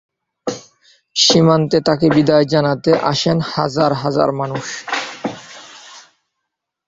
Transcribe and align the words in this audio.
সীমান্তে 1.15 1.77
তাকে 1.87 2.07
বিদায় 2.15 2.45
জানাতে 2.53 2.91
আসেন 3.11 3.37
হাজার 3.53 3.91
হাজার 4.01 4.29
মানুষ। 4.39 4.65